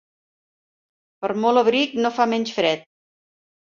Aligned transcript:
Per 1.25 1.31
molt 1.43 1.63
abric 1.63 1.93
no 2.01 2.13
fa 2.19 2.29
menys 2.33 2.55
fred. 2.59 2.87